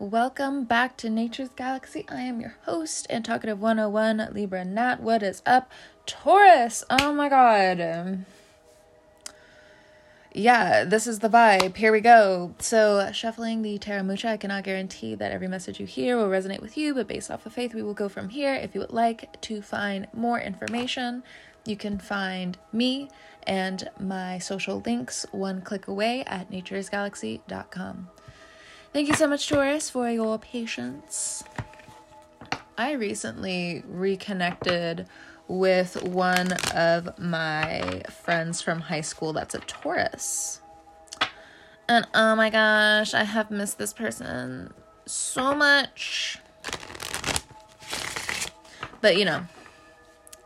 [0.00, 2.06] Welcome back to Nature's Galaxy.
[2.08, 5.02] I am your host and talkative 101 Libra Nat.
[5.02, 5.70] What is up,
[6.06, 6.82] Taurus?
[6.88, 8.24] Oh my god.
[10.32, 11.76] Yeah, this is the vibe.
[11.76, 12.54] Here we go.
[12.60, 16.62] So, shuffling the Tarot Mucha, I cannot guarantee that every message you hear will resonate
[16.62, 18.54] with you, but based off of faith, we will go from here.
[18.54, 21.22] If you would like to find more information,
[21.66, 23.10] you can find me
[23.46, 28.08] and my social links one click away at naturesgalaxy.com.
[28.92, 31.44] Thank you so much, Taurus, for your patience.
[32.76, 35.06] I recently reconnected
[35.46, 40.60] with one of my friends from high school that's a Taurus.
[41.88, 44.72] And oh my gosh, I have missed this person
[45.06, 46.38] so much.
[49.00, 49.46] But you know,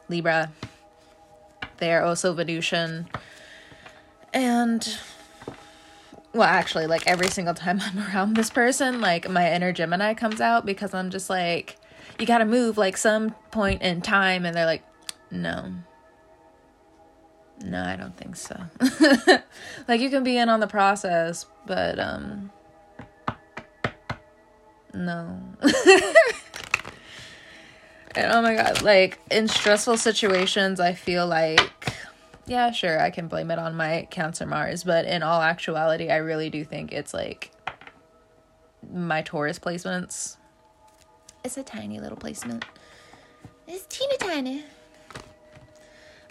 [0.09, 0.53] Libra,
[1.79, 3.09] they are also Venusian.
[4.34, 4.98] And
[6.34, 10.41] well, actually, like every single time I'm around this person, like my inner Gemini comes
[10.41, 11.77] out because I'm just like,
[12.19, 14.44] you gotta move like some point in time.
[14.44, 14.84] And they're like,
[15.31, 15.72] no.
[17.64, 18.61] No, I don't think so.
[19.89, 22.50] like you can be in on the process, but um
[24.92, 25.41] no.
[28.14, 31.61] and oh my god, like in stressful situations, I feel like
[32.47, 36.17] yeah, sure, I can blame it on my Cancer Mars, but in all actuality, I
[36.17, 37.50] really do think it's like
[38.92, 40.37] my Taurus placements.
[41.42, 42.65] It's a tiny little placement.
[43.67, 44.65] It's teeny tiny.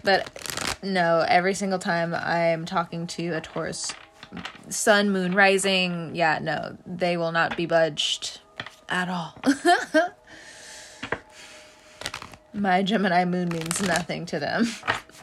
[0.03, 3.93] But no, every single time I'm talking to a Taurus
[4.69, 8.39] sun, moon, rising, yeah, no, they will not be budged
[8.89, 9.35] at all.
[12.53, 14.67] My Gemini moon means nothing to them.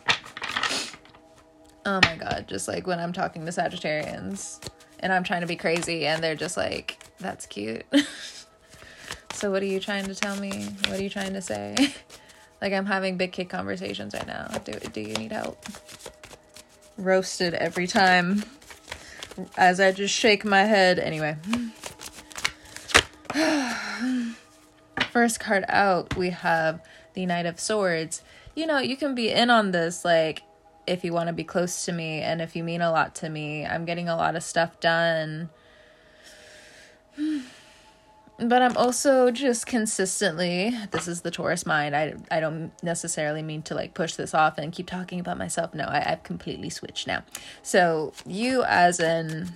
[1.87, 4.67] oh my god, just like when I'm talking to Sagittarians
[5.01, 7.85] and I'm trying to be crazy and they're just like, that's cute.
[9.33, 10.67] so, what are you trying to tell me?
[10.87, 11.95] What are you trying to say?
[12.61, 14.49] Like I'm having big kid conversations right now.
[14.65, 15.65] Do do you need help?
[16.99, 18.45] Roasted every time
[19.57, 20.99] as I just shake my head.
[20.99, 21.37] Anyway.
[25.11, 28.23] First card out, we have the Knight of Swords.
[28.55, 30.43] You know, you can be in on this like
[30.91, 33.29] if you want to be close to me and if you mean a lot to
[33.29, 33.65] me.
[33.65, 35.51] I'm getting a lot of stuff done
[38.39, 41.95] but I'm also just consistently this is the Taurus mind.
[41.95, 45.75] I I don't necessarily mean to like push this off and keep talking about myself.
[45.75, 47.23] No, I, I've completely switched now.
[47.63, 49.51] So you as in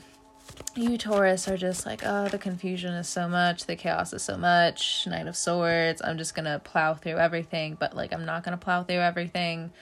[0.77, 4.37] you Taurus are just like, oh, the confusion is so much, the chaos is so
[4.37, 6.03] much, Knight of Swords.
[6.05, 9.73] I'm just gonna plow through everything, but like I'm not gonna plow through everything.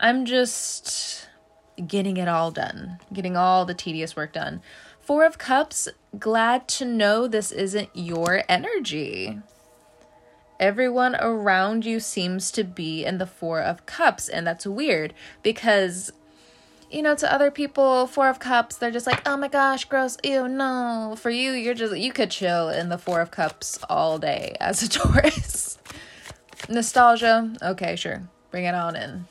[0.00, 1.28] I'm just
[1.86, 4.62] getting it all done, getting all the tedious work done.
[5.00, 5.88] Four of Cups,
[6.18, 9.38] glad to know this isn't your energy.
[10.60, 16.12] Everyone around you seems to be in the Four of Cups, and that's weird because,
[16.88, 20.16] you know, to other people, Four of Cups, they're just like, oh my gosh, gross,
[20.22, 21.16] ew, no.
[21.18, 24.84] For you, you're just, you could chill in the Four of Cups all day as
[24.84, 25.78] a Taurus.
[26.68, 29.26] Nostalgia, okay, sure, bring it on in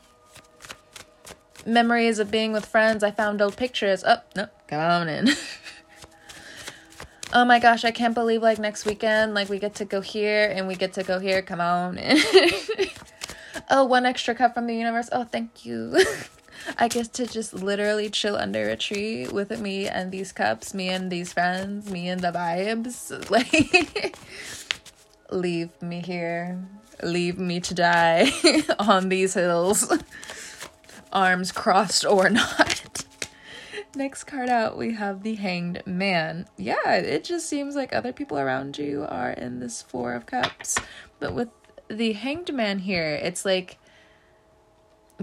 [1.66, 3.04] memories of being with friends.
[3.04, 4.04] I found old pictures.
[4.06, 5.30] Oh, no, come on in.
[7.34, 10.52] oh my gosh, I can't believe like next weekend, like we get to go here
[10.54, 11.42] and we get to go here.
[11.42, 11.98] Come on.
[11.98, 12.18] in.
[13.70, 15.10] oh, one extra cup from the universe.
[15.12, 16.00] Oh, thank you.
[16.78, 20.90] I get to just literally chill under a tree with me and these cups, me
[20.90, 23.10] and these friends, me and the vibes.
[23.32, 24.18] Like,
[25.32, 26.64] leave me here.
[27.02, 28.32] Leave me to die
[28.80, 29.92] on these hills.
[31.12, 33.06] Arms crossed or not.
[33.96, 36.48] Next card out, we have the Hanged Man.
[36.58, 40.78] Yeah, it just seems like other people around you are in this Four of Cups.
[41.20, 41.50] But with
[41.90, 43.78] the Hanged Man here, it's like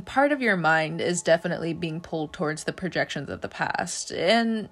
[0.05, 4.13] part of your mind is definitely being pulled towards the projections of the past.
[4.13, 4.69] And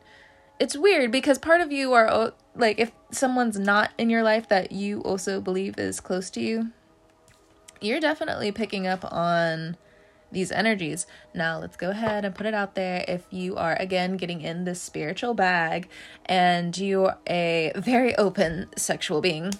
[0.59, 4.73] it's weird because part of you are like, if someone's not in your life that
[4.73, 6.73] you also believe is close to you,
[7.81, 9.76] you're definitely picking up on
[10.37, 11.06] these energies.
[11.33, 13.06] Now, let's go ahead and put it out there.
[13.09, 15.88] If you are again getting in this spiritual bag
[16.27, 19.55] and you're a very open sexual being,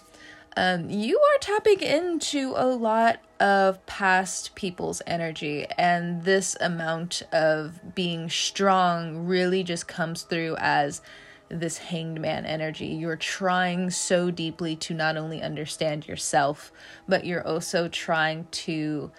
[0.55, 7.94] um, you are tapping into a lot of past people's energy, and this amount of
[7.94, 11.00] being strong really just comes through as
[11.49, 12.88] this hanged man energy.
[12.88, 16.70] You're trying so deeply to not only understand yourself,
[17.08, 19.11] but you're also trying to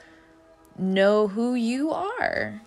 [0.77, 2.61] know who you are.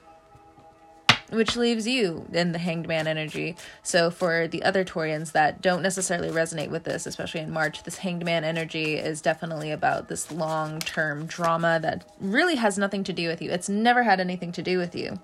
[1.30, 3.56] which leaves you in the hanged man energy.
[3.82, 7.98] So for the other Taurians that don't necessarily resonate with this, especially in March, this
[7.98, 13.28] hanged man energy is definitely about this long-term drama that really has nothing to do
[13.28, 13.50] with you.
[13.50, 15.20] It's never had anything to do with you.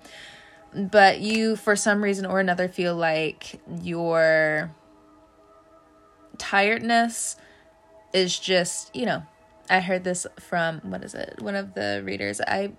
[0.73, 4.71] But you for some reason or another feel like your
[6.37, 7.35] tiredness
[8.13, 9.23] is just, you know,
[9.69, 11.41] I heard this from what is it?
[11.41, 12.41] One of the readers.
[12.41, 12.71] I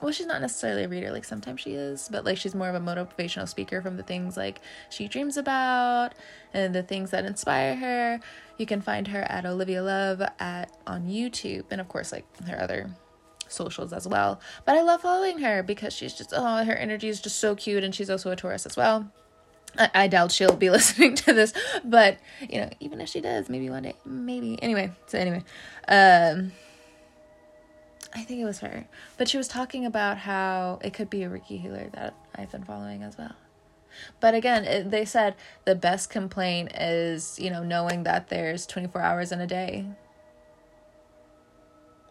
[0.00, 2.74] well, she's not necessarily a reader, like sometimes she is, but like she's more of
[2.74, 6.10] a motivational speaker from the things like she dreams about
[6.52, 8.20] and the things that inspire her.
[8.58, 12.60] You can find her at Olivia Love at on YouTube and of course like her
[12.60, 12.90] other
[13.48, 14.40] socials as well.
[14.66, 17.82] But I love following her because she's just oh her energy is just so cute
[17.82, 19.10] and she's also a Taurus as well.
[19.78, 21.52] I, I doubt she'll be listening to this,
[21.84, 24.60] but you know, even if she does, maybe one day, maybe.
[24.62, 25.44] Anyway, so anyway,
[25.88, 26.52] um
[28.14, 28.86] I think it was her.
[29.18, 32.64] But she was talking about how it could be a Reiki healer that I've been
[32.64, 33.34] following as well.
[34.20, 35.34] But again, it, they said
[35.66, 39.86] the best complaint is, you know, knowing that there's 24 hours in a day.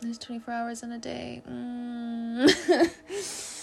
[0.02, 1.42] There's 24 hours in a day.
[1.50, 3.50] Mm.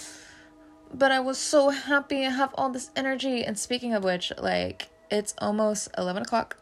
[0.93, 3.43] but I was so happy I have all this energy.
[3.43, 6.57] And speaking of which, like, it's almost 11 o'clock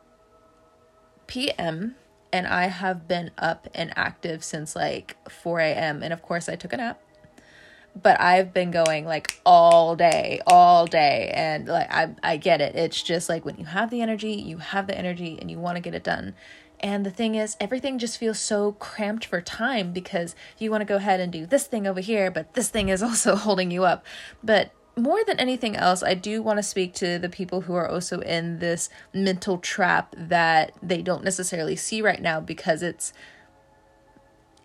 [1.28, 1.96] p.m
[2.34, 6.04] and I have been up and active since like 4 a.m.
[6.04, 7.02] And of course, I took a nap.
[8.02, 11.32] But I've been going like all day, all day.
[11.36, 12.76] And like, I, I get it.
[12.76, 15.76] It's just like when you have the energy, you have the energy and you want
[15.76, 16.34] to get it done.
[16.82, 20.86] And the thing is, everything just feels so cramped for time because you want to
[20.86, 23.86] go ahead and do this thing over here, but this thing is also holding you
[23.86, 24.04] up.
[24.44, 27.88] But more than anything else, I do want to speak to the people who are
[27.88, 33.14] also in this mental trap that they don't necessarily see right now because it's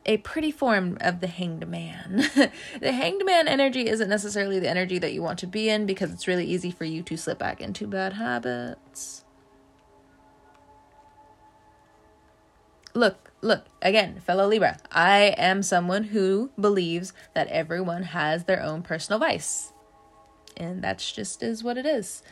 [0.04, 2.28] a pretty form of the hanged man.
[2.80, 6.12] the hanged man energy isn't necessarily the energy that you want to be in because
[6.12, 9.25] it's really easy for you to slip back into bad habits.
[12.96, 18.82] Look, look, again, fellow Libra, I am someone who believes that everyone has their own
[18.82, 19.72] personal vice
[20.56, 22.22] and that's just is what it is.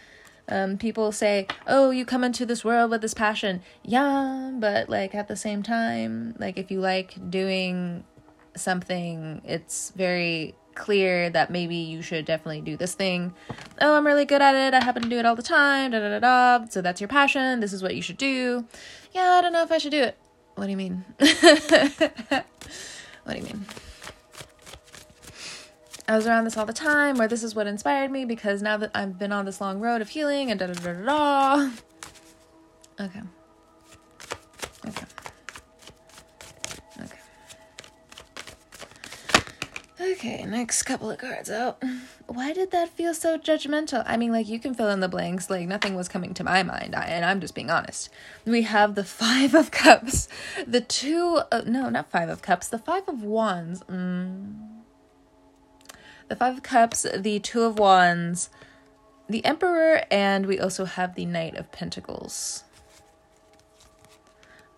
[0.49, 5.15] Um, people say, "Oh, you come into this world with this passion." Yeah, but like
[5.15, 8.05] at the same time, like if you like doing
[8.57, 13.33] something, it's very clear that maybe you should definitely do this thing.
[13.81, 14.75] Oh, I'm really good at it.
[14.75, 15.93] I happen to do it all the time.
[15.93, 16.67] Da da da da.
[16.69, 17.61] So that's your passion.
[17.61, 18.67] This is what you should do.
[19.13, 20.19] Yeah, I don't know if I should do it.
[20.55, 21.05] What do you mean?
[21.19, 22.45] what
[23.29, 23.67] do you mean?
[26.07, 28.77] I was around this all the time, or this is what inspired me because now
[28.77, 31.71] that I've been on this long road of healing and da da da da.
[33.01, 33.23] Okay.
[34.87, 35.07] Okay.
[37.01, 37.19] Okay.
[40.01, 41.83] Okay, next couple of cards out.
[42.27, 44.03] Why did that feel so judgmental?
[44.07, 46.63] I mean, like, you can fill in the blanks, like, nothing was coming to my
[46.63, 48.09] mind, and I'm just being honest.
[48.45, 50.29] We have the Five of Cups,
[50.67, 53.83] the Two, of, no, not Five of Cups, the Five of Wands.
[53.85, 54.75] Mm
[56.29, 58.51] the Five of Cups, the Two of Wands,
[59.29, 62.65] the Emperor, and we also have the Knight of Pentacles.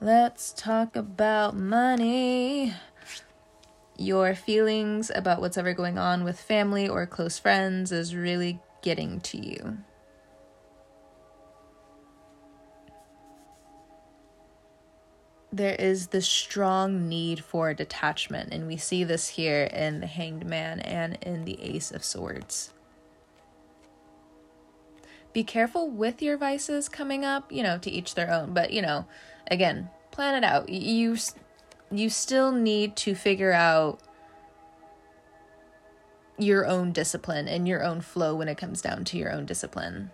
[0.01, 2.75] Let's talk about money.
[3.99, 9.21] Your feelings about what's ever going on with family or close friends is really getting
[9.21, 9.79] to you.
[15.57, 20.45] there is this strong need for detachment, and we see this here in the Hanged
[20.45, 22.73] Man and in the Ace of Swords.
[25.33, 28.83] Be careful with your vices coming up, you know, to each their own, but you
[28.83, 29.07] know,
[29.51, 30.69] again, plan it out.
[30.69, 31.17] You
[31.91, 34.01] you still need to figure out
[36.39, 40.11] your own discipline and your own flow when it comes down to your own discipline.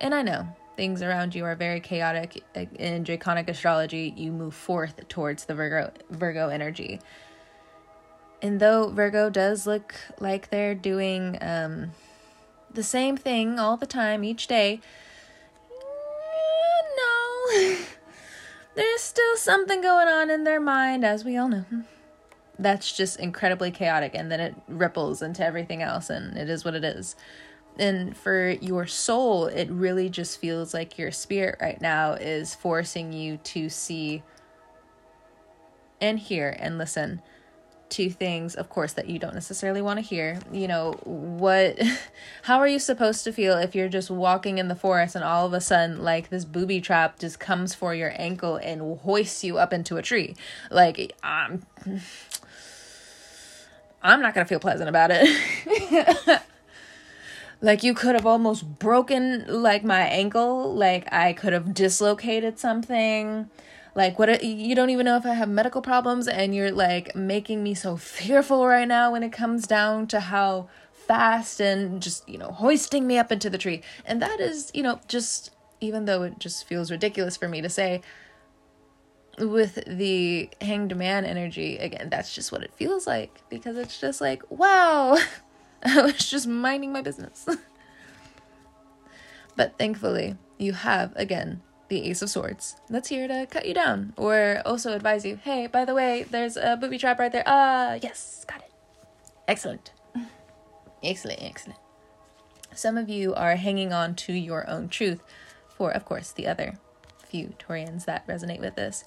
[0.00, 2.42] And I know things around you are very chaotic.
[2.78, 7.00] In draconic astrology you move forth towards the virgo virgo energy.
[8.42, 11.92] And though virgo does look like they're doing um,
[12.72, 14.80] the same thing all the time each day
[16.96, 17.76] no
[18.76, 21.64] there's still something going on in their mind as we all know.
[22.58, 26.74] That's just incredibly chaotic and then it ripples into everything else and it is what
[26.74, 27.16] it is.
[27.78, 33.12] And for your soul, it really just feels like your spirit right now is forcing
[33.12, 34.22] you to see
[36.00, 37.20] and hear and listen
[37.88, 40.40] to things, of course, that you don't necessarily want to hear.
[40.52, 41.78] You know, what,
[42.42, 45.46] how are you supposed to feel if you're just walking in the forest and all
[45.46, 49.58] of a sudden, like, this booby trap just comes for your ankle and hoists you
[49.58, 50.34] up into a tree?
[50.70, 51.64] Like, I'm,
[54.02, 56.40] I'm not to feel pleasant about it.
[57.60, 63.48] like you could have almost broken like my ankle like i could have dislocated something
[63.96, 67.62] like what you don't even know if i have medical problems and you're like making
[67.62, 72.38] me so fearful right now when it comes down to how fast and just you
[72.38, 75.50] know hoisting me up into the tree and that is you know just
[75.80, 78.00] even though it just feels ridiculous for me to say
[79.38, 84.20] with the hanged man energy again that's just what it feels like because it's just
[84.20, 85.18] like wow
[85.86, 87.46] I was just minding my business.
[89.56, 94.12] but thankfully, you have, again, the Ace of Swords that's here to cut you down
[94.16, 97.44] or also advise you hey, by the way, there's a booby trap right there.
[97.46, 98.70] Ah, uh, yes, got it.
[99.48, 99.92] Excellent.
[101.02, 101.78] Excellent, excellent.
[102.74, 105.22] Some of you are hanging on to your own truth
[105.68, 106.78] for, of course, the other
[107.18, 109.04] few Taurians that resonate with this.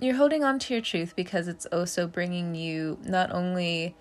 [0.00, 3.96] You're holding on to your truth because it's also bringing you not only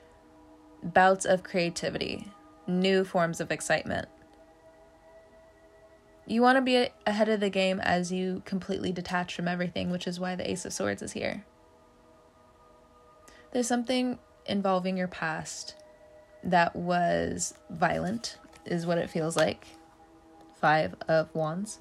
[0.84, 2.32] bouts of creativity,
[2.68, 4.08] new forms of excitement.
[6.27, 10.08] You want to be ahead of the game as you completely detach from everything, which
[10.08, 11.46] is why the Ace of Swords is here.
[13.51, 15.75] There's something involving your past
[16.44, 19.67] that was violent, is what it feels like.
[20.60, 21.79] Five of Wands.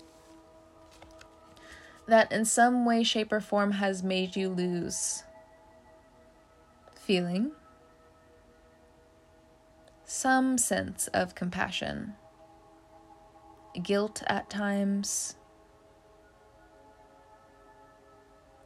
[2.06, 5.24] That in some way, shape, or form has made you lose
[6.94, 7.52] feeling,
[10.04, 12.14] some sense of compassion,
[13.82, 15.36] guilt at times.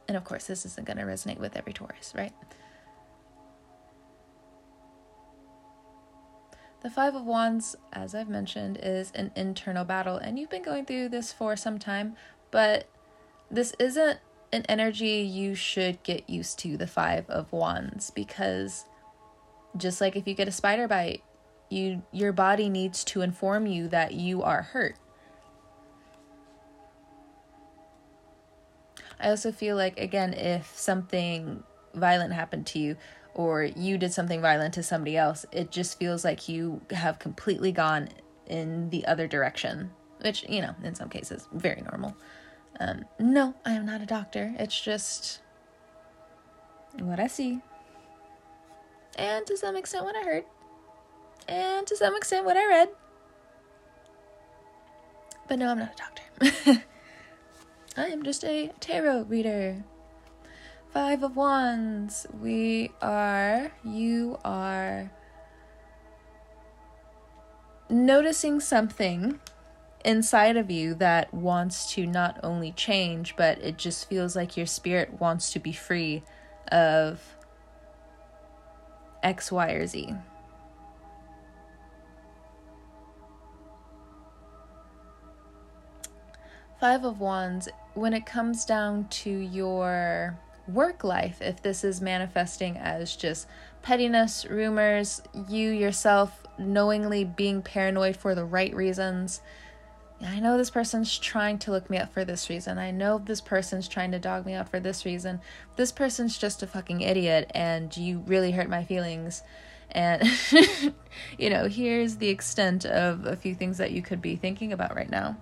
[0.07, 2.33] And of course, this isn't going to resonate with every Taurus, right?
[6.81, 10.85] The Five of Wands, as I've mentioned, is an internal battle, and you've been going
[10.85, 12.15] through this for some time,
[12.51, 12.87] but
[13.51, 14.19] this isn't
[14.53, 18.85] an energy you should get used to, the Five of Wands, because
[19.75, 21.21] just like if you get a spider bite,
[21.69, 24.95] you your body needs to inform you that you are hurt.
[29.19, 32.95] I also feel like again if something violent happened to you
[33.33, 37.71] or you did something violent to somebody else, it just feels like you have completely
[37.71, 38.09] gone
[38.47, 42.15] in the other direction, which, you know, in some cases, very normal.
[42.79, 44.53] Um, no, I am not a doctor.
[44.57, 45.41] It's just
[46.99, 47.61] what I see.
[49.17, 50.43] And to some extent, what I heard
[51.49, 52.89] and to some extent what I read.
[55.47, 56.83] But no, I'm not a doctor.
[57.97, 59.83] I am just a tarot reader.
[60.91, 62.27] Five of Wands.
[62.39, 65.11] We are, you are
[67.89, 69.39] noticing something
[70.05, 74.65] inside of you that wants to not only change, but it just feels like your
[74.65, 76.23] spirit wants to be free
[76.71, 77.35] of
[79.23, 80.15] X, Y, or Z.
[86.79, 92.77] Five of Wands, when it comes down to your work life, if this is manifesting
[92.77, 93.47] as just
[93.81, 99.41] pettiness, rumors, you yourself knowingly being paranoid for the right reasons.
[100.21, 102.77] I know this person's trying to look me up for this reason.
[102.77, 105.41] I know this person's trying to dog me out for this reason.
[105.75, 109.43] This person's just a fucking idiot and you really hurt my feelings.
[109.91, 110.23] And,
[111.37, 114.95] you know, here's the extent of a few things that you could be thinking about
[114.95, 115.35] right now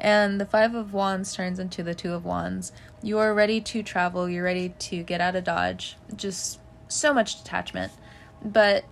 [0.00, 2.72] and the Five of Wands turns into the Two of Wands.
[3.02, 5.96] You are ready to travel, you're ready to get out of Dodge.
[6.14, 7.92] Just so much detachment.
[8.44, 8.84] But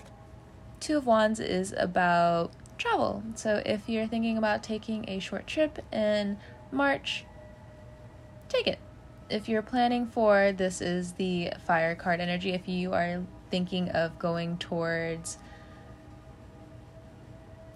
[0.80, 3.22] Two of Wands is about travel.
[3.34, 6.38] So if you're thinking about taking a short trip in
[6.70, 7.24] March,
[8.48, 8.78] take it.
[9.28, 12.52] If you're planning for, this is the fire card energy.
[12.52, 15.38] If you are thinking of going towards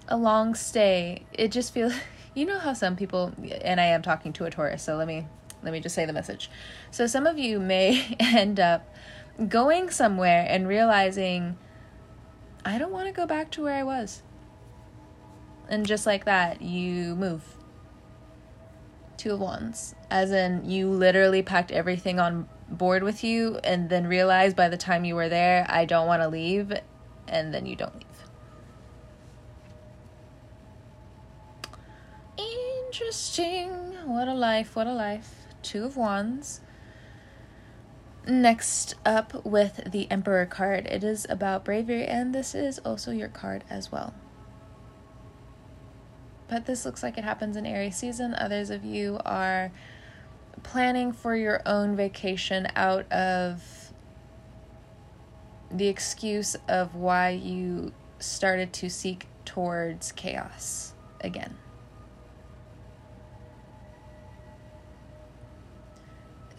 [0.08, 1.94] a long stay, it just feels
[2.34, 3.32] you know how some people
[3.62, 5.26] and I am talking to a Taurus, so let me
[5.62, 6.50] let me just say the message.
[6.90, 8.88] So some of you may end up
[9.48, 11.56] going somewhere and realizing
[12.64, 14.22] I don't want to go back to where I was.
[15.68, 17.42] And just like that, you move.
[19.16, 19.94] Two of Wands.
[20.10, 24.76] As in, you literally packed everything on board with you and then realized by the
[24.76, 26.72] time you were there, I don't want to leave,
[27.28, 28.09] and then you don't leave.
[33.00, 33.94] Interesting.
[34.04, 35.46] What a life, what a life.
[35.62, 36.60] Two of Wands.
[38.28, 40.86] Next up with the Emperor card.
[40.86, 44.12] It is about bravery, and this is also your card as well.
[46.46, 48.34] But this looks like it happens in Aries season.
[48.34, 49.72] Others of you are
[50.62, 53.94] planning for your own vacation out of
[55.70, 60.92] the excuse of why you started to seek towards chaos
[61.22, 61.56] again.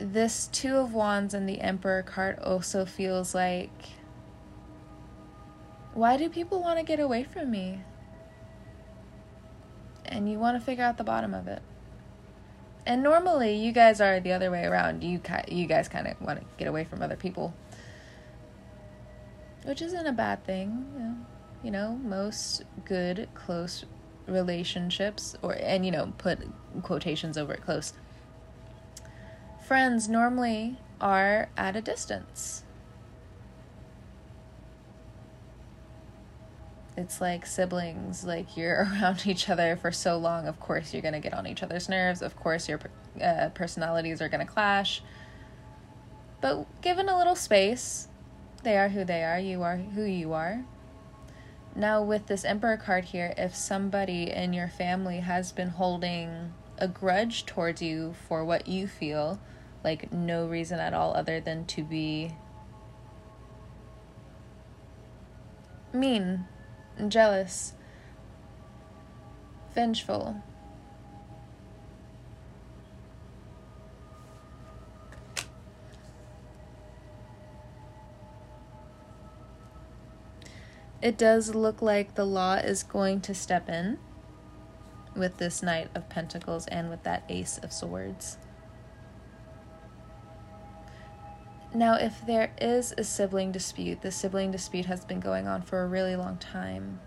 [0.02, 3.70] This Two of Wands and the Emperor card also feels like
[5.94, 7.82] why do people want to get away from me?
[10.06, 11.62] And you want to figure out the bottom of it.
[12.86, 15.04] And normally you guys are the other way around.
[15.04, 17.54] You you guys kind of want to get away from other people.
[19.64, 21.26] Which isn't a bad thing.
[21.62, 23.86] You know, most good close
[24.26, 26.40] relationships or and you know put
[26.84, 27.94] quotations over it close
[29.72, 32.66] friends normally are at a distance.
[36.98, 40.46] It's like siblings like you're around each other for so long.
[40.46, 42.22] Of course you're going to get on each other's nerves.
[42.22, 42.82] Of course your
[43.24, 45.02] uh, personalities are going to clash.
[46.42, 48.10] But given a little space
[48.64, 49.40] they are who they are.
[49.40, 50.66] You are who you are.
[51.78, 56.90] Now with this emperor card here if somebody in your family has been holding a
[56.90, 59.40] grudge towards you for what you feel
[59.84, 62.36] like no reason at all other than to be
[65.94, 66.46] mean
[67.08, 67.74] jealous,
[69.74, 70.42] vengeful.
[81.02, 83.98] It does look like the law is going to step in
[85.16, 88.38] with this Knight of Pentacles and with that Ace of Swords.
[91.74, 95.84] Now, if there is a sibling dispute, the sibling dispute has been going on for
[95.84, 97.00] a really long time.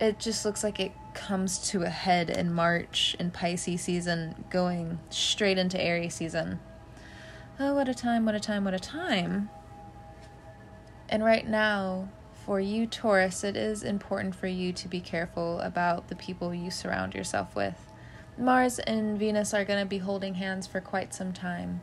[0.00, 4.98] It just looks like it comes to a head in March in Pisces season, going
[5.10, 6.60] straight into Aries season.
[7.60, 9.50] Oh, what a time, what a time, what a time.
[11.08, 12.08] And right now,
[12.46, 16.70] for you, Taurus, it is important for you to be careful about the people you
[16.70, 17.90] surround yourself with.
[18.38, 21.82] Mars and Venus are going to be holding hands for quite some time.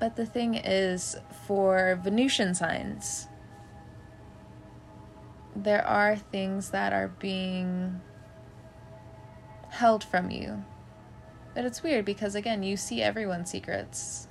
[0.00, 1.16] But the thing is,
[1.46, 3.28] for Venusian signs,
[5.56, 8.00] there are things that are being
[9.70, 10.64] held from you.
[11.54, 14.28] But it's weird because, again, you see everyone's secrets.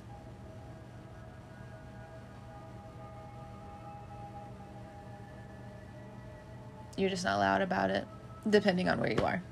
[6.96, 8.06] You're just not loud about it,
[8.48, 9.42] depending on where you are,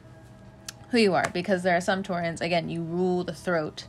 [0.90, 3.86] who you are, because there are some Taurans, again, you rule the throat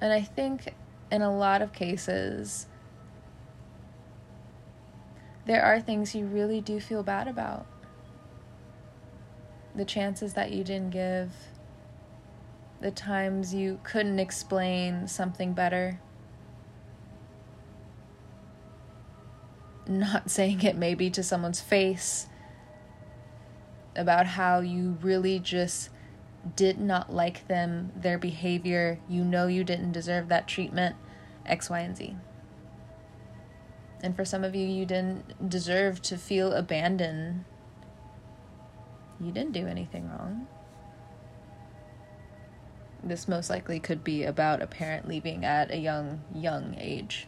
[0.00, 0.74] And I think
[1.10, 2.66] in a lot of cases,
[5.46, 7.66] there are things you really do feel bad about.
[9.74, 11.32] The chances that you didn't give,
[12.80, 16.00] the times you couldn't explain something better.
[19.86, 22.26] Not saying it maybe to someone's face
[23.96, 25.90] about how you really just
[26.56, 30.96] did not like them, their behavior, you know you didn't deserve that treatment,
[31.46, 32.16] X, Y, and Z.
[34.02, 37.44] And for some of you, you didn't deserve to feel abandoned.
[39.20, 40.46] You didn't do anything wrong.
[43.02, 47.26] This most likely could be about a parent leaving at a young, young age.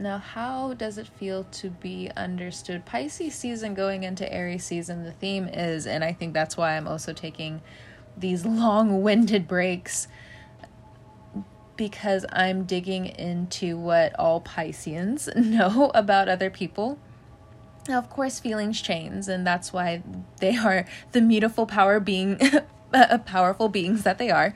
[0.00, 2.84] Now, how does it feel to be understood?
[2.84, 6.86] Pisces season going into Aries season, the theme is, and I think that's why I'm
[6.86, 7.60] also taking
[8.16, 10.06] these long winded breaks
[11.76, 16.98] because I'm digging into what all Pisceans know about other people.
[17.88, 20.02] Now, of course, feelings change, and that's why
[20.40, 22.38] they are the beautiful power being,
[23.24, 24.54] powerful beings that they are.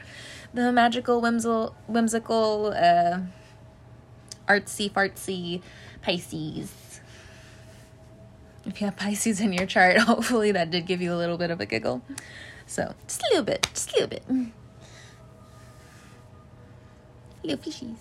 [0.55, 3.20] The magical, whimsical, whimsical, uh,
[4.48, 5.62] artsy fartsy
[6.02, 7.00] Pisces.
[8.64, 11.50] If you have Pisces in your chart, hopefully that did give you a little bit
[11.50, 12.02] of a giggle.
[12.66, 14.24] So, just a little bit, just a little bit.
[17.42, 17.98] Little fishies.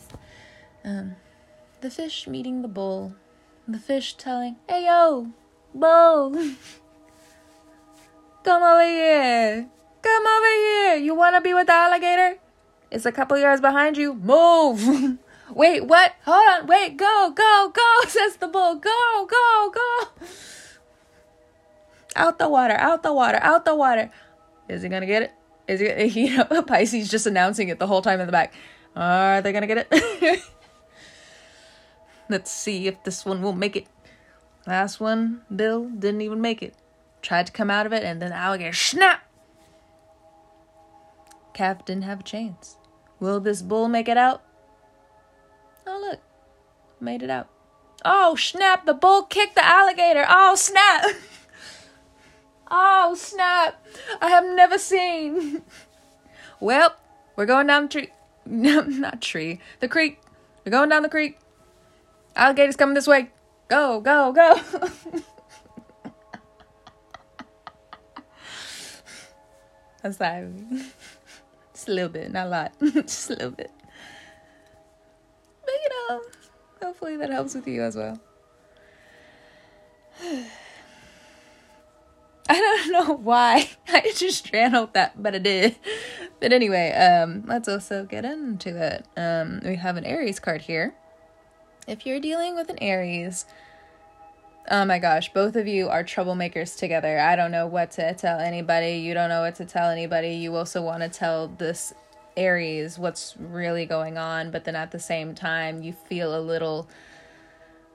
[0.85, 1.15] Um,
[1.81, 3.15] the fish meeting the bull.
[3.67, 5.27] The fish telling, hey yo,
[5.73, 6.31] bull,
[8.43, 9.69] come over here.
[10.01, 10.95] Come over here.
[10.95, 12.39] You want to be with the alligator?
[12.89, 14.15] It's a couple yards behind you.
[14.15, 15.19] Move.
[15.55, 16.13] Wait, what?
[16.25, 16.67] Hold on.
[16.67, 18.75] Wait, go, go, go, says the bull.
[18.75, 20.25] Go, go, go.
[22.15, 24.09] Out the water, out the water, out the water.
[24.67, 25.31] Is he gonna get it?
[25.67, 25.79] Is
[26.13, 28.53] he, you know, Pisces just announcing it the whole time in the back.
[28.95, 30.41] Are they gonna get it?
[32.29, 33.87] Let's see if this one will make it.
[34.67, 36.75] Last one, Bill didn't even make it.
[37.21, 39.21] Tried to come out of it, and then alligator snap.
[41.53, 42.77] Calf didn't have a chance.
[43.19, 44.41] Will this bull make it out?
[45.91, 46.19] Oh, look.
[47.01, 47.49] Made it out.
[48.05, 48.85] Oh, snap.
[48.85, 50.25] The bull kicked the alligator.
[50.27, 51.05] Oh, snap.
[52.71, 53.85] oh, snap.
[54.21, 55.63] I have never seen.
[56.61, 56.95] well,
[57.35, 58.09] we're going down the tree.
[58.43, 59.59] No, not tree.
[59.81, 60.19] The creek.
[60.65, 61.37] We're going down the creek.
[62.35, 63.29] Alligator's coming this way.
[63.67, 64.59] Go, go, go.
[70.03, 70.49] I'm sorry.
[71.73, 72.73] Just a little bit, not a lot.
[72.81, 73.71] Just a little bit.
[75.71, 76.21] You know,
[76.81, 78.19] hopefully that helps with you as well.
[82.49, 83.69] I don't know why.
[83.87, 85.75] I just channeled that, but I did.
[86.39, 89.05] But anyway, um, let's also get into it.
[89.15, 90.95] Um, we have an Aries card here.
[91.87, 93.45] If you're dealing with an Aries,
[94.69, 97.19] oh my gosh, both of you are troublemakers together.
[97.19, 98.97] I don't know what to tell anybody.
[98.97, 100.35] You don't know what to tell anybody.
[100.35, 101.93] You also want to tell this
[102.37, 106.87] Aries what's really going on, but then at the same time, you feel a little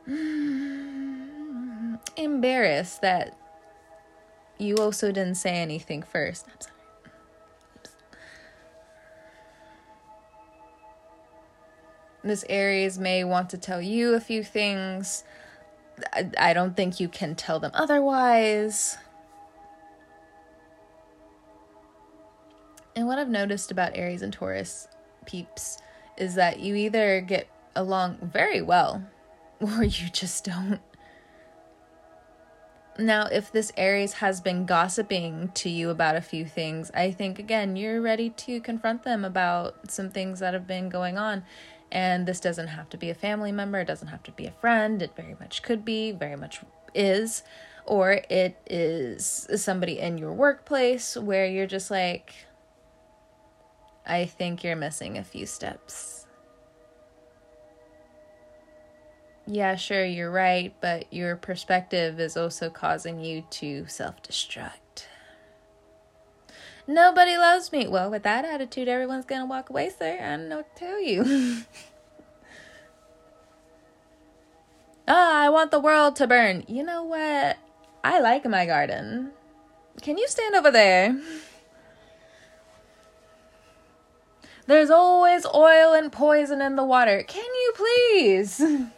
[2.16, 3.36] embarrassed that
[4.58, 6.46] you also didn't say anything first.
[6.46, 6.72] I'm sorry.
[12.22, 15.24] This Aries may want to tell you a few things.
[16.12, 18.98] I, I don't think you can tell them otherwise.
[22.96, 24.88] And what I've noticed about Aries and Taurus
[25.26, 25.78] peeps
[26.16, 29.04] is that you either get along very well
[29.60, 30.80] or you just don't.
[32.98, 37.38] Now, if this Aries has been gossiping to you about a few things, I think
[37.38, 41.44] again, you're ready to confront them about some things that have been going on.
[41.92, 44.50] And this doesn't have to be a family member, it doesn't have to be a
[44.50, 46.60] friend, it very much could be, very much
[46.94, 47.42] is.
[47.84, 52.45] Or it is somebody in your workplace where you're just like,
[54.06, 56.16] I think you're missing a few steps.
[59.46, 65.06] yeah, sure, you're right, but your perspective is also causing you to self destruct.
[66.88, 67.86] Nobody loves me.
[67.86, 70.18] Well, with that attitude, everyone's going to walk away, sir.
[70.20, 71.24] I don't know what to tell you.
[75.08, 76.64] ah, I want the world to burn.
[76.68, 77.56] You know what?
[78.04, 79.30] I like my garden.
[80.02, 81.16] Can you stand over there?
[84.66, 87.22] There's always oil and poison in the water.
[87.26, 88.62] Can you please?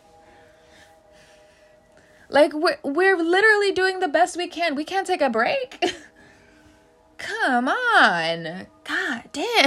[2.30, 4.74] Like we're we're literally doing the best we can.
[4.74, 5.82] We can't take a break.
[7.18, 8.66] Come on.
[8.84, 9.44] God damn.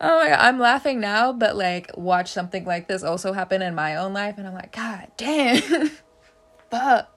[0.00, 3.74] oh my god, I'm laughing now, but like watch something like this also happen in
[3.74, 5.90] my own life and I'm like, God damn.
[6.70, 7.10] Fuck.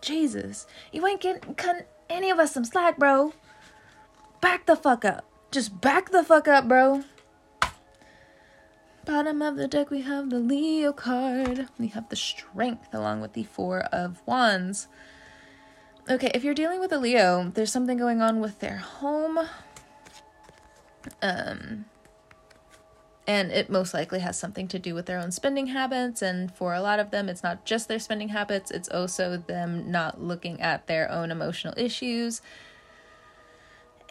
[0.00, 0.66] Jesus.
[0.92, 1.56] You ain't getting
[2.10, 3.32] any of us some slack, bro.
[4.40, 5.24] Back the fuck up.
[5.52, 7.04] Just back the fuck up, bro.
[9.04, 11.68] Bottom of the deck, we have the Leo card.
[11.78, 14.88] We have the Strength along with the Four of Wands.
[16.08, 19.40] Okay, if you're dealing with a Leo, there's something going on with their home.
[21.20, 21.84] Um,
[23.26, 26.22] and it most likely has something to do with their own spending habits.
[26.22, 29.90] And for a lot of them, it's not just their spending habits, it's also them
[29.90, 32.40] not looking at their own emotional issues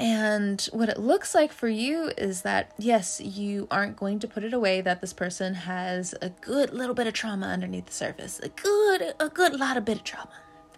[0.01, 4.43] and what it looks like for you is that, yes, you aren't going to put
[4.43, 8.39] it away that this person has a good little bit of trauma underneath the surface,
[8.39, 10.33] a good, a good lot of bit of trauma,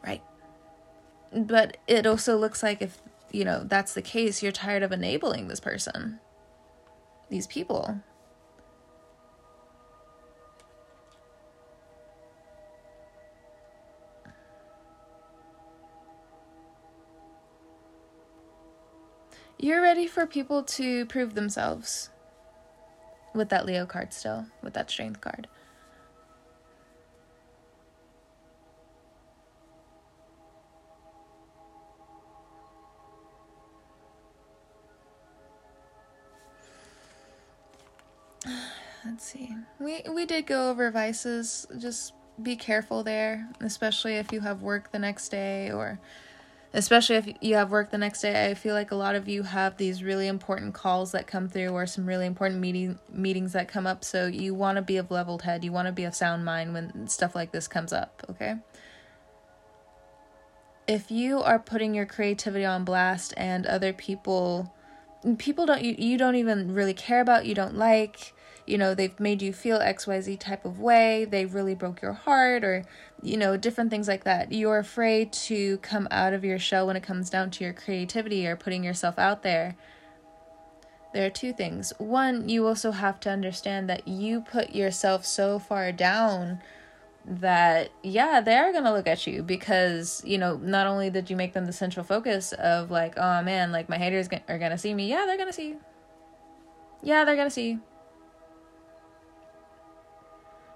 [0.05, 0.21] right?
[1.33, 5.47] But it also looks like if, you know, that's the case, you're tired of enabling
[5.47, 6.19] this person,
[7.29, 8.01] these people,
[19.63, 22.10] You're ready for people to prove themselves
[23.34, 25.47] with that Leo card still, with that strength card.
[39.06, 39.56] Let's see.
[39.80, 41.67] We we did go over vices.
[41.80, 46.02] Just be careful there, especially if you have work the next day or
[46.73, 49.43] especially if you have work the next day i feel like a lot of you
[49.43, 53.67] have these really important calls that come through or some really important meeting meetings that
[53.67, 54.03] come up.
[54.03, 55.63] So you want to be of leveled head.
[55.63, 58.55] You want to be of sound mind when stuff like this comes up okay?
[60.88, 64.73] If you are putting your creativity on blast and other people
[65.38, 68.33] people don't you, you don't even really care about you don't like
[68.65, 72.63] you know they've made you feel xyz type of way they really broke your heart
[72.63, 72.86] or
[73.23, 74.52] you know different things like that.
[74.52, 78.45] You're afraid to come out of your shell when it comes down to your creativity
[78.45, 79.76] or putting yourself out there.
[81.13, 81.93] There are two things.
[81.99, 86.62] One, you also have to understand that you put yourself so far down
[87.26, 91.38] that yeah they are gonna look at you because you know not only did you
[91.38, 94.93] make them the central focus of like oh man like my haters are gonna see
[94.93, 95.08] me.
[95.08, 95.80] Yeah they're gonna see you.
[97.02, 97.82] Yeah they're gonna see you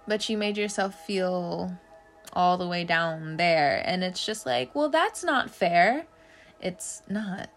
[0.07, 1.77] but you made yourself feel
[2.33, 3.81] all the way down there.
[3.85, 6.05] And it's just like well that's not fair.
[6.59, 7.49] It's not.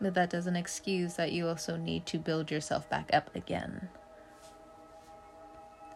[0.00, 3.88] But that doesn't excuse that you also need to build yourself back up again.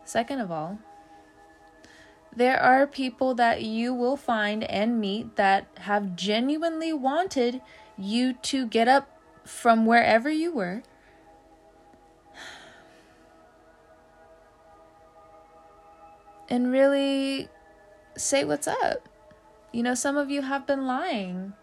[0.05, 0.79] Second of all,
[2.37, 7.63] there are people that you will find and meet that have genuinely wanted
[7.97, 9.09] you to get up
[9.45, 10.83] from wherever you were.
[16.49, 17.49] And really
[18.17, 19.09] say what's up.
[19.73, 21.55] You know, some of you have been lying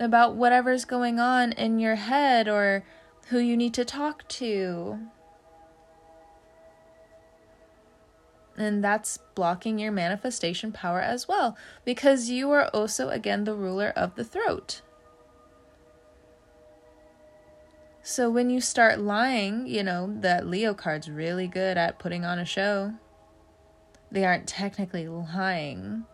[0.00, 2.84] about whatever's going on in your head or
[3.28, 4.98] who you need to talk to.
[8.56, 13.92] And that's blocking your manifestation power as well, because you are also, again, the ruler
[13.96, 14.82] of the throat.
[18.02, 22.38] So when you start lying, you know, that Leo card's really good at putting on
[22.38, 22.94] a show.
[24.12, 26.04] They aren't technically lying.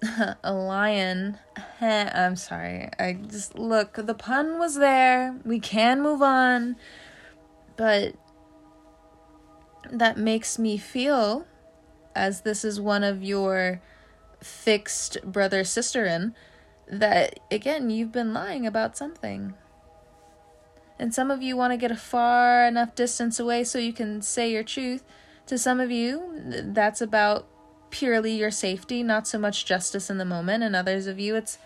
[0.44, 1.38] a lion.
[1.80, 2.88] I'm sorry.
[3.00, 5.36] I just look, the pun was there.
[5.44, 6.76] We can move on.
[7.76, 8.14] But
[9.90, 11.46] that makes me feel,
[12.14, 13.80] as this is one of your
[14.40, 16.34] fixed brother sister in,
[16.86, 19.54] that again, you've been lying about something.
[20.96, 24.22] And some of you want to get a far enough distance away so you can
[24.22, 25.02] say your truth.
[25.46, 27.46] To some of you, that's about
[27.90, 30.62] purely your safety, not so much justice in the moment.
[30.62, 31.58] And others of you, it's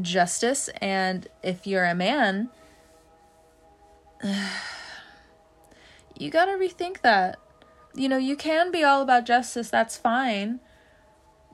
[0.00, 0.68] justice.
[0.80, 2.50] And if you're a man,
[6.16, 7.38] you got to rethink that
[7.96, 10.60] you know, you can be all about justice, that's fine.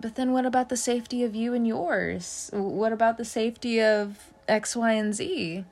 [0.01, 2.51] But then what about the safety of you and yours?
[2.53, 5.64] What about the safety of X, Y, and Z?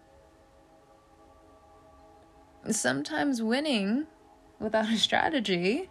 [2.70, 4.06] Sometimes winning
[4.60, 5.88] without a strategy,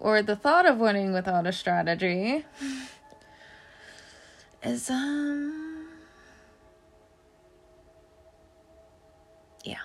[0.00, 2.44] or the thought of winning without a strategy,
[4.62, 5.88] is, um,
[9.64, 9.78] yeah,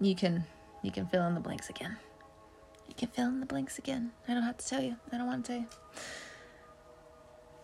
[0.00, 0.44] you can,
[0.82, 1.96] you can fill in the blanks again.
[2.88, 4.12] You can fill in the blanks again.
[4.28, 4.96] I don't have to tell you.
[5.10, 5.66] I don't want to tell you.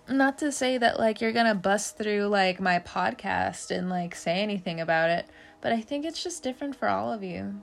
[0.09, 4.41] Not to say that like you're gonna bust through like my podcast and like say
[4.43, 5.27] anything about it,
[5.61, 7.63] but I think it's just different for all of you.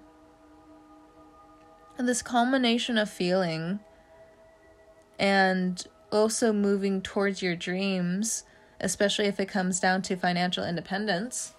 [2.00, 3.80] This culmination of feeling
[5.18, 8.44] and also moving towards your dreams,
[8.80, 11.54] especially if it comes down to financial independence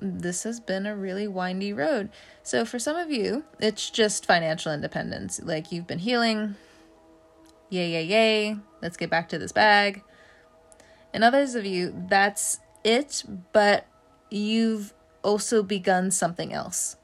[0.00, 2.10] this has been a really windy road.
[2.42, 5.40] So, for some of you, it's just financial independence.
[5.42, 6.56] Like you've been healing.
[7.68, 8.56] Yay, yay, yay.
[8.82, 10.02] Let's get back to this bag.
[11.12, 13.86] And others of you, that's it, but
[14.30, 16.96] you've also begun something else.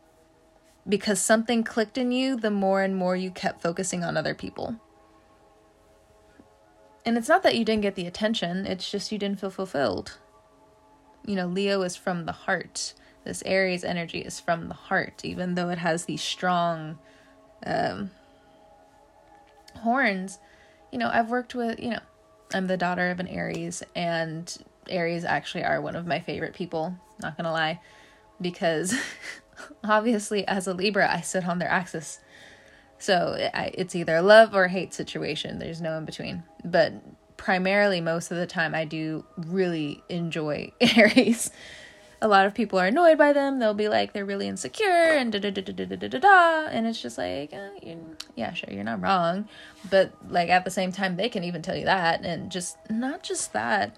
[0.88, 4.77] Because something clicked in you the more and more you kept focusing on other people.
[7.05, 10.18] And it's not that you didn't get the attention, it's just you didn't feel fulfilled
[11.27, 12.94] you know, Leo is from the heart.
[13.25, 16.99] This Aries energy is from the heart, even though it has these strong
[17.66, 18.11] um,
[19.75, 20.38] horns.
[20.92, 22.01] You know, I've worked with, you know,
[22.55, 24.57] I'm the daughter of an Aries, and
[24.88, 27.81] Aries actually are one of my favorite people, not gonna lie,
[28.40, 28.94] because
[29.85, 32.21] obviously, as a Libra, I sit on their axis.
[32.99, 35.59] So it's either love or hate situation.
[35.59, 36.45] There's no in between.
[36.64, 36.95] But
[37.37, 41.51] primarily most of the time I do really enjoy Aries.
[42.23, 43.59] A lot of people are annoyed by them.
[43.59, 46.66] They'll be like they're really insecure and da da da da da da da da,
[46.69, 47.69] and it's just like, uh,
[48.35, 49.47] yeah, sure, you're not wrong,
[49.90, 53.23] but like at the same time, they can even tell you that, and just not
[53.23, 53.97] just that.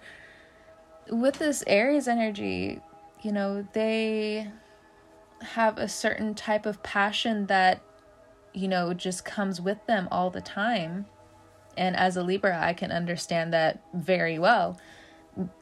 [1.09, 2.81] With this Aries energy,
[3.23, 4.49] you know, they
[5.43, 7.83] have a certain type of passion that,
[8.53, 11.07] you know, just comes with them all the time
[11.79, 14.79] and as a Libra, I can understand that very well.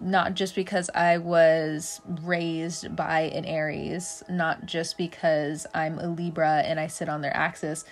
[0.01, 6.63] Not just because I was raised by an Aries, not just because I'm a Libra
[6.65, 7.85] and I sit on their axis.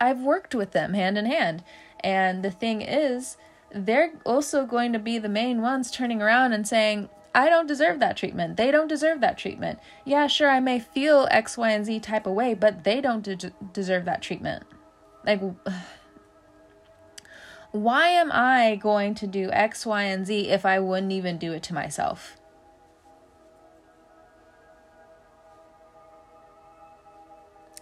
[0.00, 1.64] I've worked with them hand in hand.
[2.00, 3.36] And the thing is,
[3.72, 8.00] they're also going to be the main ones turning around and saying, I don't deserve
[8.00, 8.56] that treatment.
[8.56, 9.78] They don't deserve that treatment.
[10.06, 13.22] Yeah, sure, I may feel X, Y, and Z type of way, but they don't
[13.22, 14.62] de- deserve that treatment.
[15.22, 15.42] Like,
[17.72, 21.52] Why am I going to do X, Y, and Z if I wouldn't even do
[21.52, 22.38] it to myself?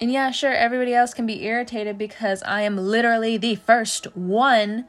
[0.01, 4.87] And yeah, sure, everybody else can be irritated because I am literally the first one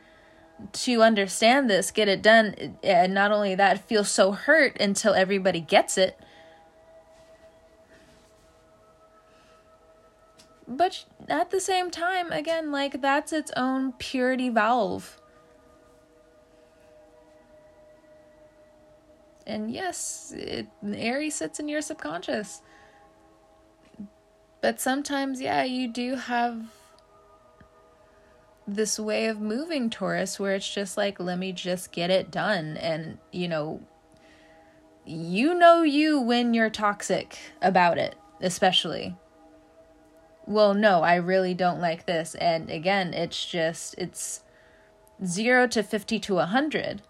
[0.71, 2.77] to understand this, get it done.
[2.83, 6.17] And not only that, feel so hurt until everybody gets it.
[10.67, 15.19] But at the same time, again, like that's its own purity valve.
[19.47, 22.61] And yes, it, Aries sits in your subconscious.
[24.59, 26.65] But sometimes, yeah, you do have
[28.67, 32.77] this way of moving Taurus where it's just like, let me just get it done.
[32.77, 33.81] And, you know,
[35.05, 39.15] you know you when you're toxic about it, especially.
[40.47, 42.35] Well, no, I really don't like this.
[42.35, 44.43] And again, it's just, it's
[45.23, 47.01] 0 to 50 to 100.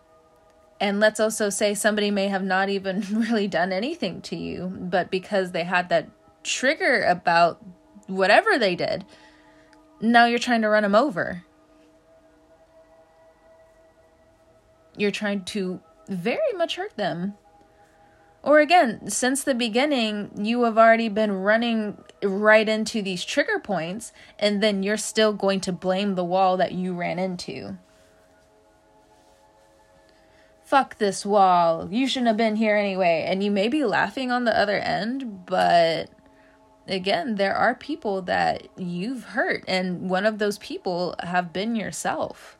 [0.79, 5.09] And let's also say somebody may have not even really done anything to you, but
[5.09, 6.09] because they had that
[6.43, 7.61] trigger about
[8.07, 9.05] whatever they did.
[10.01, 11.43] Now you're trying to run them over.
[14.97, 17.35] You're trying to very much hurt them.
[18.43, 24.13] Or again, since the beginning, you have already been running right into these trigger points,
[24.37, 27.77] and then you're still going to blame the wall that you ran into.
[30.63, 31.87] Fuck this wall.
[31.91, 33.25] You shouldn't have been here anyway.
[33.27, 36.09] And you may be laughing on the other end, but
[36.87, 42.54] again, there are people that you've hurt, and one of those people have been yourself.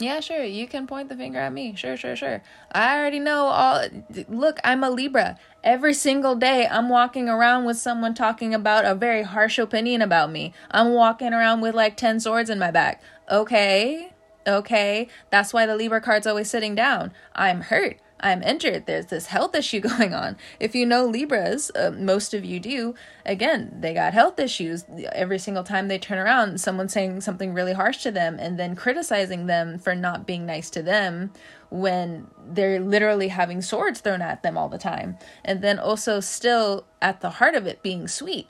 [0.00, 0.42] Yeah, sure.
[0.42, 1.74] You can point the finger at me.
[1.76, 2.42] Sure, sure, sure.
[2.72, 3.84] I already know all.
[4.28, 5.38] Look, I'm a Libra.
[5.62, 10.32] Every single day, I'm walking around with someone talking about a very harsh opinion about
[10.32, 10.54] me.
[10.70, 13.02] I'm walking around with like 10 swords in my back.
[13.30, 14.14] Okay,
[14.46, 15.06] okay.
[15.28, 17.12] That's why the Libra card's always sitting down.
[17.34, 17.98] I'm hurt.
[18.22, 18.86] I'm injured.
[18.86, 20.36] There's this health issue going on.
[20.58, 24.84] If you know Libras, uh, most of you do, again, they got health issues.
[25.12, 28.76] Every single time they turn around, someone's saying something really harsh to them and then
[28.76, 31.32] criticizing them for not being nice to them
[31.70, 35.16] when they're literally having swords thrown at them all the time.
[35.44, 38.48] And then also, still at the heart of it, being sweet.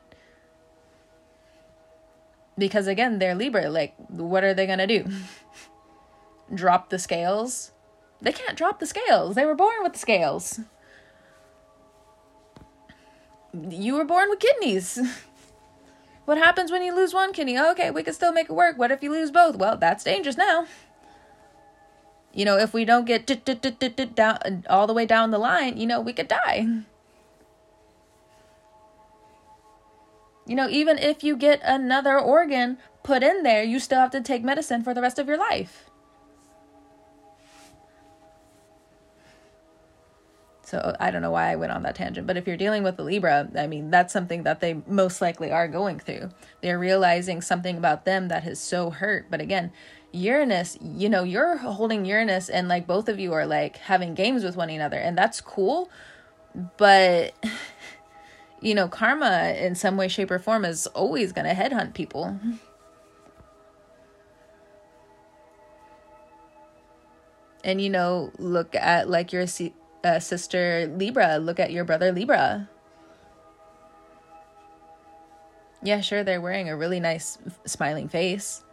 [2.59, 3.71] Because again, they're Libra.
[3.71, 5.07] Like, what are they going to do?
[6.55, 7.73] Drop the scales?
[8.23, 9.35] They can't drop the scales.
[9.35, 10.61] They were born with the scales.
[13.53, 14.99] You were born with kidneys.
[16.31, 17.59] What happens when you lose one kidney?
[17.59, 18.79] Okay, we can still make it work.
[18.79, 19.57] What if you lose both?
[19.57, 20.67] Well, that's dangerous now.
[22.33, 23.27] You know, if we don't get
[24.15, 26.69] down all the way down the line, you know, we could die.
[30.47, 34.21] You know, even if you get another organ put in there, you still have to
[34.21, 35.90] take medicine for the rest of your life.
[40.71, 42.97] So I don't know why I went on that tangent, but if you're dealing with
[43.01, 46.31] a Libra, I mean, that's something that they most likely are going through.
[46.61, 49.27] They're realizing something about them that has so hurt.
[49.29, 49.73] But again,
[50.13, 54.45] Uranus, you know, you're holding Uranus and like both of you are like having games
[54.45, 55.91] with one another, and that's cool.
[56.77, 57.35] But
[58.61, 62.39] you know, karma in some way, shape, or form is always going to headhunt people.
[67.65, 69.49] And you know, look at like your
[70.05, 72.69] uh, sister Libra, look at your brother Libra.
[75.83, 78.65] Yeah, sure, they're wearing a really nice smiling face.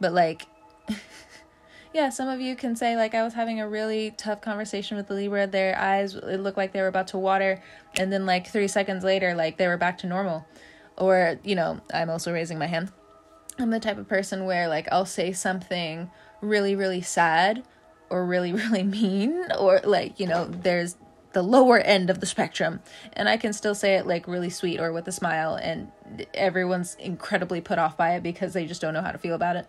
[0.00, 0.46] But, like,
[1.94, 5.08] yeah, some of you can say, like, I was having a really tough conversation with
[5.08, 5.46] the Libra.
[5.46, 7.62] Their eyes, it looked like they were about to water.
[7.96, 10.46] And then, like, three seconds later, like, they were back to normal.
[10.96, 12.90] Or, you know, I'm also raising my hand.
[13.58, 17.62] I'm the type of person where, like, I'll say something really, really sad
[18.12, 20.96] or really, really mean, or like, you know, there's
[21.32, 22.80] the lower end of the spectrum.
[23.14, 25.90] And I can still say it like really sweet or with a smile, and
[26.34, 29.56] everyone's incredibly put off by it because they just don't know how to feel about
[29.56, 29.66] it.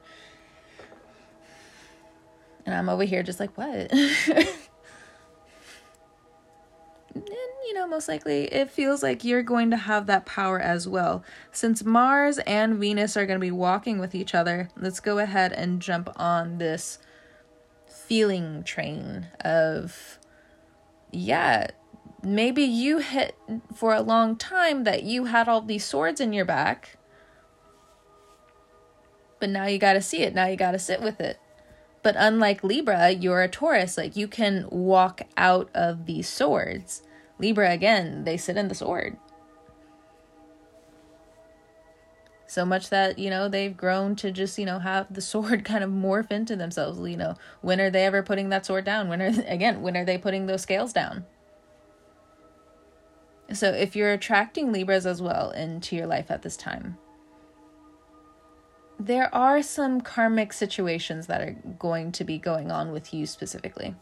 [2.66, 3.91] And I'm over here just like, what?
[3.94, 4.48] and,
[7.16, 11.24] you know, most likely it feels like you're going to have that power as well.
[11.52, 15.52] Since Mars and Venus are going to be walking with each other, let's go ahead
[15.52, 17.00] and jump on this
[18.08, 20.20] feeling train of,
[21.12, 21.68] yeah,
[22.22, 23.36] maybe you hit
[23.74, 26.97] for a long time that you had all these swords in your back,
[29.39, 30.34] but now you got to see it.
[30.34, 31.38] Now you got to sit with it.
[32.01, 33.97] But unlike Libra, you're a Taurus.
[33.97, 37.04] Like you can walk out of these swords.
[37.39, 39.18] Libra, again, they sit in the sword.
[42.54, 45.84] So much that, you know, they've grown to just, you know, have the sword kind
[45.84, 46.99] of morph into themselves.
[46.99, 49.10] You know, when are they ever putting that sword down?
[49.10, 51.26] When are, again, when are they putting those scales down?
[53.51, 56.99] So if you're attracting Libras as well into your life at this time,
[58.99, 63.95] there are some karmic situations that are going to be going on with you specifically.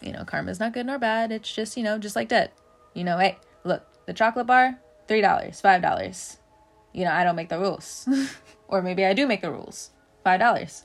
[0.00, 1.32] You know, karma is not good nor bad.
[1.32, 2.52] It's just, you know, just like debt.
[2.94, 4.78] You know, hey, look, the chocolate bar,
[5.10, 6.36] $3, $5.
[6.92, 8.08] You know, I don't make the rules.
[8.68, 9.90] or maybe I do make the rules.
[10.24, 10.82] $5.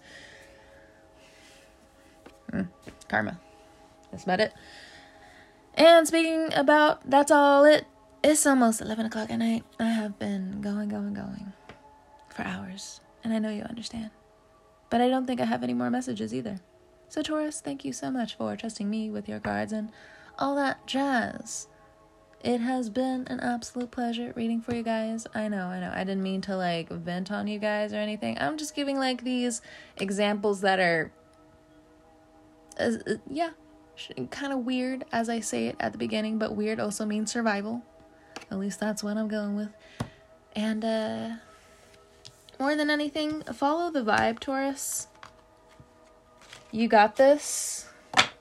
[2.52, 2.68] Mm,
[3.08, 3.40] karma.
[4.12, 4.54] That's about it.
[5.76, 7.86] And speaking about that's all it,
[8.24, 9.64] it's almost 11 o'clock at night.
[9.80, 11.54] I have been going, going, going
[12.30, 14.10] for hours, and I know you understand.
[14.90, 16.60] But I don't think I have any more messages either.
[17.10, 19.92] So, Taurus, thank you so much for trusting me with your cards and
[20.40, 21.68] all that jazz.
[22.44, 25.26] It has been an absolute pleasure reading for you guys.
[25.34, 25.92] I know, I know.
[25.94, 28.38] I didn't mean to like vent on you guys or anything.
[28.40, 29.62] I'm just giving like these
[29.98, 31.12] examples that are,
[32.80, 33.52] uh, uh yeah,
[34.30, 37.82] kind of weird as I say it at the beginning, but weird also means survival.
[38.52, 39.70] At least that's what I'm going with.
[40.56, 41.30] And, uh,
[42.60, 45.08] more than anything, follow the vibe, Taurus.
[46.72, 47.88] You got this.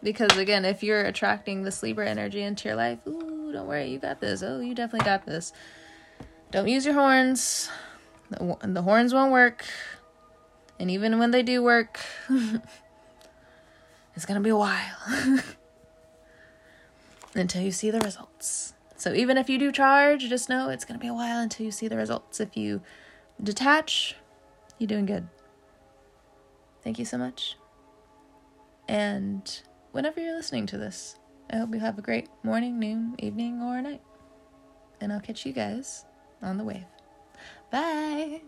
[0.03, 3.99] Because again, if you're attracting this Libra energy into your life, ooh, don't worry, you
[3.99, 4.43] got this.
[4.43, 5.53] Oh, you definitely got this.
[6.51, 7.71] Don't use your horns.
[8.31, 9.65] The, the horns won't work.
[10.79, 12.01] And even when they do work,
[14.15, 14.97] it's going to be a while
[17.35, 18.75] until you see the results.
[18.97, 21.67] So even if you do charge, just know it's going to be a while until
[21.67, 22.41] you see the results.
[22.41, 22.83] If you
[23.43, 24.17] detach,
[24.79, 25.29] you're doing good.
[26.83, 27.57] Thank you so much.
[28.89, 29.61] And
[29.93, 31.17] whenever you're listening to this,
[31.51, 34.03] I hope you have a great morning, noon, evening, or night.
[35.01, 36.05] And I'll catch you guys
[36.43, 36.87] on the wave.
[37.71, 38.43] Bye.